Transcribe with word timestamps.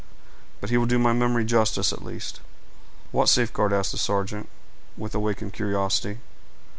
But 0.61 0.71
he 0.71 0.77
will 0.77 0.87
do 0.87 0.97
my 0.97 1.13
memory 1.13 1.45
justice 1.45 1.93
at 1.93 2.03
least." 2.03 2.39
"What 3.11 3.29
safeguard?" 3.29 3.71
asked 3.71 3.91
the 3.91 3.99
sergeant, 3.99 4.49
with 4.97 5.13
awakened 5.13 5.53
curiosity. 5.53 6.17